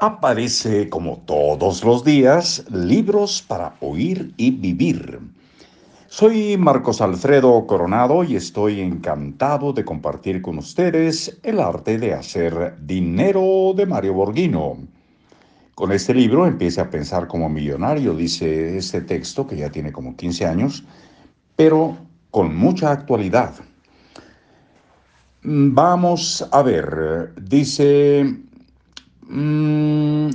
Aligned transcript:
Aparece 0.00 0.88
como 0.88 1.16
todos 1.26 1.82
los 1.82 2.04
días 2.04 2.64
libros 2.70 3.42
para 3.42 3.74
oír 3.80 4.32
y 4.36 4.52
vivir. 4.52 5.18
Soy 6.06 6.56
Marcos 6.56 7.00
Alfredo 7.00 7.66
Coronado 7.66 8.22
y 8.22 8.36
estoy 8.36 8.80
encantado 8.80 9.72
de 9.72 9.84
compartir 9.84 10.40
con 10.40 10.58
ustedes 10.58 11.40
el 11.42 11.58
arte 11.58 11.98
de 11.98 12.14
hacer 12.14 12.76
dinero 12.80 13.72
de 13.74 13.86
Mario 13.86 14.14
Borghino. 14.14 14.78
Con 15.74 15.90
este 15.90 16.14
libro 16.14 16.46
empiece 16.46 16.80
a 16.80 16.90
pensar 16.90 17.26
como 17.26 17.48
millonario, 17.48 18.14
dice 18.14 18.78
este 18.78 19.00
texto 19.00 19.48
que 19.48 19.56
ya 19.56 19.68
tiene 19.68 19.90
como 19.90 20.14
15 20.14 20.46
años, 20.46 20.84
pero 21.56 21.96
con 22.30 22.54
mucha 22.54 22.92
actualidad. 22.92 23.52
Vamos 25.42 26.48
a 26.52 26.62
ver, 26.62 27.32
dice 27.42 28.47
Mm, 29.28 30.30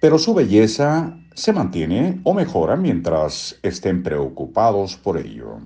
pero 0.00 0.18
su 0.18 0.32
belleza 0.32 1.18
se 1.34 1.52
mantiene 1.52 2.20
o 2.24 2.34
mejora 2.34 2.76
mientras 2.76 3.58
estén 3.62 4.02
preocupados 4.02 4.96
por 4.96 5.18
ello. 5.18 5.58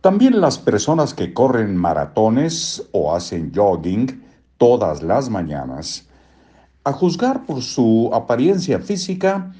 También 0.00 0.40
las 0.40 0.58
personas 0.58 1.14
que 1.14 1.32
corren 1.32 1.76
maratones 1.76 2.88
o 2.92 3.14
hacen 3.14 3.52
jogging 3.54 4.22
todas 4.56 5.02
las 5.02 5.30
mañanas, 5.30 6.08
a 6.84 6.92
juzgar 6.92 7.46
por 7.46 7.62
su 7.62 8.10
apariencia 8.12 8.80
física, 8.80 9.52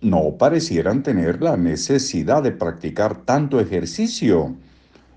no 0.00 0.36
parecieran 0.38 1.02
tener 1.02 1.42
la 1.42 1.56
necesidad 1.56 2.42
de 2.42 2.52
practicar 2.52 3.22
tanto 3.24 3.60
ejercicio. 3.60 4.54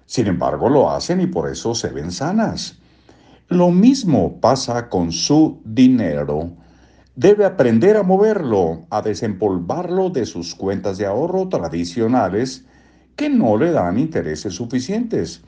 Sin 0.06 0.28
embargo, 0.28 0.70
lo 0.70 0.90
hacen 0.90 1.22
y 1.22 1.28
por 1.28 1.50
eso 1.50 1.76
se 1.76 1.90
ven 1.90 2.12
sanas. 2.12 2.80
Lo 3.50 3.72
mismo 3.72 4.40
pasa 4.40 4.90
con 4.90 5.12
su 5.12 5.60
dinero. 5.66 6.52
Debe 7.16 7.46
aprender 7.46 7.98
a 7.98 8.04
moverlo, 8.04 8.86
a 8.92 9.02
desempolvarlo 9.02 10.12
de 10.12 10.28
sus 10.28 10.54
cuentas 10.54 11.00
de 11.00 11.08
ahorro 11.08 11.50
tradicionales 11.50 12.64
que 13.16 13.28
no 13.28 13.58
le 13.58 13.72
dan 13.72 13.98
intereses 13.98 14.54
suficientes. 14.54 15.42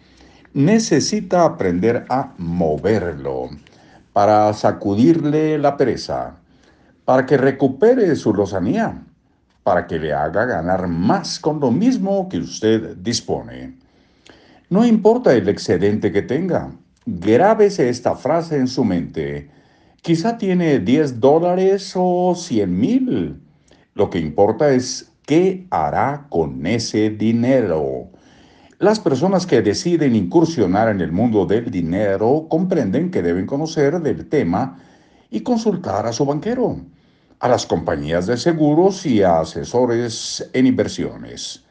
Necesita 0.56 1.45
aprender 1.45 2.08
a 2.09 2.34
moverlo 2.40 3.50
para 4.14 4.52
sacudirle 4.53 5.59
la 5.59 5.78
pereza, 5.78 6.38
para 7.06 7.28
que 7.28 7.38
recupere 7.38 8.16
su 8.16 8.34
lozanía, 8.34 9.00
para 9.62 9.86
que 9.86 10.00
le 10.00 10.12
haga 10.12 10.45
ganar 10.45 10.88
más 10.88 11.40
con 11.40 11.59
lo 11.59 11.70
mismo 11.70 12.28
que 12.30 12.40
usted 12.40 12.97
dispone. 12.97 13.78
No 14.72 14.84
importa 14.88 15.36
el 15.36 15.47
excedente 15.47 16.12
que 16.12 16.23
tenga, 16.23 16.72
Grábese 17.14 17.90
esta 17.90 18.16
frase 18.16 18.56
en 18.56 18.70
su 18.70 18.86
mente. 18.86 19.50
Quizá 20.02 20.38
tiene 20.38 20.80
10 20.80 21.20
dólares 21.20 21.92
o 21.94 22.34
100 22.34 22.80
mil. 22.80 23.42
Lo 23.95 24.09
que 24.09 24.18
importa 24.18 24.72
es 24.72 25.12
qué 25.26 25.68
hará 25.72 26.28
con 26.30 26.66
ese 26.66 27.09
dinero. 27.09 28.08
Las 28.80 29.02
personas 29.02 29.45
que 29.45 29.62
deciden 29.62 30.16
incursionar 30.16 30.88
en 30.88 31.02
el 31.02 31.12
mundo 31.12 31.45
del 31.45 31.70
dinero 31.70 32.48
comprenden 32.50 33.12
que 33.12 33.22
deben 33.22 33.46
conocer 33.46 34.00
del 34.00 34.30
tema 34.30 34.80
y 35.30 35.42
consultar 35.42 36.08
a 36.08 36.14
su 36.14 36.23
banquero, 36.23 36.78
a 37.42 37.50
las 37.50 37.66
compañías 37.66 38.25
de 38.25 38.38
seguros 38.38 39.06
y 39.06 39.22
a 39.22 39.42
asesores 39.42 40.50
en 40.53 40.66
inversiones, 40.66 41.66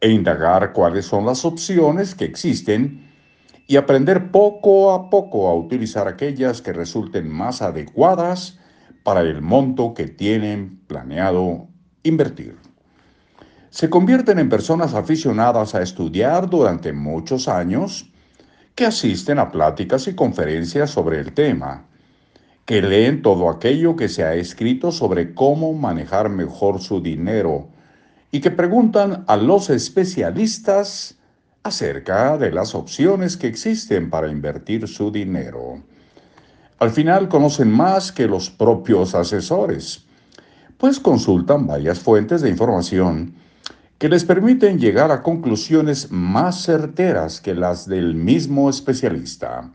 e 0.00 0.08
indagar 0.08 0.72
cuáles 0.72 1.04
son 1.04 1.26
las 1.26 1.44
opciones 1.44 2.14
que 2.14 2.24
existen 2.24 3.09
y 3.70 3.76
aprender 3.76 4.32
poco 4.32 4.92
a 4.92 5.10
poco 5.10 5.48
a 5.48 5.54
utilizar 5.54 6.08
aquellas 6.08 6.60
que 6.60 6.72
resulten 6.72 7.28
más 7.28 7.62
adecuadas 7.62 8.58
para 9.04 9.20
el 9.20 9.42
monto 9.42 9.94
que 9.94 10.08
tienen 10.08 10.80
planeado 10.88 11.68
invertir. 12.02 12.56
Se 13.68 13.88
convierten 13.88 14.40
en 14.40 14.48
personas 14.48 14.94
aficionadas 14.94 15.76
a 15.76 15.82
estudiar 15.82 16.50
durante 16.50 16.92
muchos 16.92 17.46
años, 17.46 18.10
que 18.74 18.86
asisten 18.86 19.38
a 19.38 19.52
pláticas 19.52 20.08
y 20.08 20.16
conferencias 20.16 20.90
sobre 20.90 21.20
el 21.20 21.32
tema, 21.32 21.86
que 22.64 22.82
leen 22.82 23.22
todo 23.22 23.48
aquello 23.48 23.94
que 23.94 24.08
se 24.08 24.24
ha 24.24 24.34
escrito 24.34 24.90
sobre 24.90 25.32
cómo 25.32 25.74
manejar 25.74 26.28
mejor 26.28 26.80
su 26.80 27.00
dinero 27.00 27.68
y 28.32 28.40
que 28.40 28.50
preguntan 28.50 29.22
a 29.28 29.36
los 29.36 29.70
especialistas 29.70 31.19
acerca 31.62 32.38
de 32.38 32.50
las 32.50 32.74
opciones 32.74 33.36
que 33.36 33.46
existen 33.46 34.10
para 34.10 34.28
invertir 34.28 34.88
su 34.88 35.10
dinero. 35.10 35.82
Al 36.78 36.90
final 36.90 37.28
conocen 37.28 37.70
más 37.70 38.12
que 38.12 38.26
los 38.26 38.50
propios 38.50 39.14
asesores, 39.14 40.04
pues 40.78 40.98
consultan 40.98 41.66
varias 41.66 42.00
fuentes 42.00 42.40
de 42.40 42.48
información 42.48 43.34
que 43.98 44.08
les 44.08 44.24
permiten 44.24 44.78
llegar 44.78 45.10
a 45.12 45.22
conclusiones 45.22 46.10
más 46.10 46.62
certeras 46.62 47.40
que 47.40 47.54
las 47.54 47.86
del 47.86 48.14
mismo 48.14 48.70
especialista. 48.70 49.70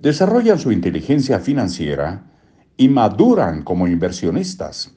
Desarrollan 0.00 0.60
su 0.60 0.70
inteligencia 0.70 1.40
financiera 1.40 2.22
y 2.76 2.88
maduran 2.88 3.62
como 3.62 3.88
inversionistas 3.88 4.95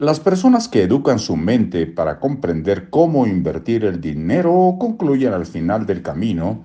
las 0.00 0.18
personas 0.18 0.66
que 0.66 0.84
educan 0.84 1.18
su 1.18 1.36
mente 1.36 1.86
para 1.86 2.18
comprender 2.18 2.88
cómo 2.88 3.26
invertir 3.26 3.84
el 3.84 4.00
dinero 4.00 4.76
concluyen 4.80 5.34
al 5.34 5.44
final 5.44 5.84
del 5.84 6.00
camino 6.00 6.64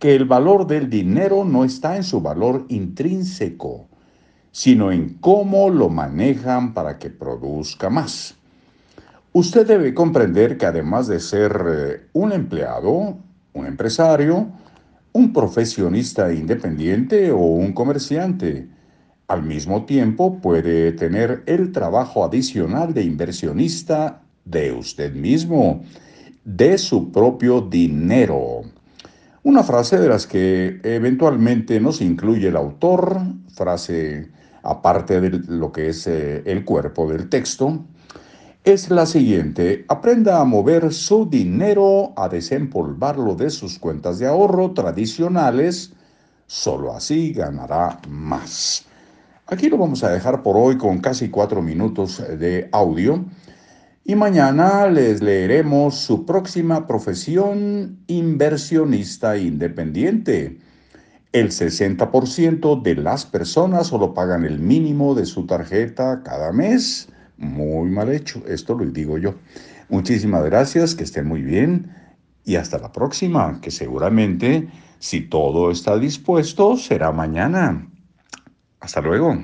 que 0.00 0.16
el 0.16 0.24
valor 0.24 0.66
del 0.66 0.90
dinero 0.90 1.44
no 1.44 1.62
está 1.62 1.94
en 1.94 2.02
su 2.02 2.20
valor 2.20 2.66
intrínseco, 2.70 3.86
sino 4.50 4.90
en 4.90 5.10
cómo 5.20 5.70
lo 5.70 5.90
manejan 5.90 6.74
para 6.74 6.98
que 6.98 7.08
produzca 7.08 7.88
más. 7.88 8.34
Usted 9.32 9.64
debe 9.64 9.94
comprender 9.94 10.58
que 10.58 10.66
además 10.66 11.06
de 11.06 11.20
ser 11.20 11.64
eh, 11.68 12.06
un 12.14 12.32
empleado, 12.32 13.16
un 13.52 13.66
empresario, 13.66 14.48
un 15.12 15.32
profesionista 15.32 16.32
independiente 16.32 17.30
o 17.30 17.38
un 17.38 17.72
comerciante, 17.74 18.66
al 19.28 19.42
mismo 19.42 19.84
tiempo 19.84 20.40
puede 20.40 20.92
tener 20.92 21.42
el 21.46 21.72
trabajo 21.72 22.24
adicional 22.24 22.92
de 22.92 23.02
inversionista 23.04 24.22
de 24.44 24.72
usted 24.72 25.14
mismo, 25.14 25.82
de 26.44 26.78
su 26.78 27.12
propio 27.12 27.60
dinero. 27.60 28.62
Una 29.44 29.62
frase 29.62 29.98
de 29.98 30.08
las 30.08 30.26
que 30.26 30.80
eventualmente 30.82 31.80
nos 31.80 32.00
incluye 32.00 32.48
el 32.48 32.56
autor, 32.56 33.20
frase 33.54 34.30
aparte 34.62 35.20
de 35.20 35.30
lo 35.48 35.72
que 35.72 35.88
es 35.88 36.06
eh, 36.06 36.42
el 36.46 36.64
cuerpo 36.64 37.10
del 37.10 37.28
texto, 37.28 37.84
es 38.64 38.90
la 38.90 39.06
siguiente. 39.06 39.84
Aprenda 39.88 40.40
a 40.40 40.44
mover 40.44 40.92
su 40.92 41.28
dinero, 41.28 42.12
a 42.16 42.28
desempolvarlo 42.28 43.34
de 43.34 43.50
sus 43.50 43.78
cuentas 43.78 44.20
de 44.20 44.28
ahorro 44.28 44.70
tradicionales. 44.70 45.92
Solo 46.46 46.94
así 46.94 47.32
ganará 47.32 48.00
más. 48.08 48.86
Aquí 49.52 49.68
lo 49.68 49.76
vamos 49.76 50.02
a 50.02 50.08
dejar 50.08 50.42
por 50.42 50.56
hoy 50.56 50.78
con 50.78 51.00
casi 51.00 51.28
cuatro 51.28 51.60
minutos 51.60 52.22
de 52.38 52.70
audio. 52.72 53.22
Y 54.02 54.14
mañana 54.14 54.86
les 54.86 55.20
leeremos 55.20 55.94
su 55.94 56.24
próxima 56.24 56.86
profesión 56.86 57.98
inversionista 58.06 59.36
independiente. 59.36 60.56
El 61.32 61.50
60% 61.50 62.80
de 62.80 62.94
las 62.94 63.26
personas 63.26 63.88
solo 63.88 64.14
pagan 64.14 64.46
el 64.46 64.58
mínimo 64.58 65.14
de 65.14 65.26
su 65.26 65.44
tarjeta 65.44 66.22
cada 66.22 66.50
mes. 66.50 67.10
Muy 67.36 67.90
mal 67.90 68.10
hecho, 68.10 68.42
esto 68.48 68.74
lo 68.74 68.86
digo 68.86 69.18
yo. 69.18 69.34
Muchísimas 69.90 70.46
gracias, 70.46 70.94
que 70.94 71.04
estén 71.04 71.26
muy 71.26 71.42
bien 71.42 71.94
y 72.46 72.56
hasta 72.56 72.78
la 72.78 72.90
próxima, 72.90 73.60
que 73.60 73.70
seguramente, 73.70 74.70
si 74.98 75.20
todo 75.20 75.70
está 75.70 75.98
dispuesto, 75.98 76.78
será 76.78 77.12
mañana. 77.12 77.91
Hasta 78.82 79.00
luego. 79.00 79.38